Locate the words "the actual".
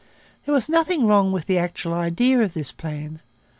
1.45-1.93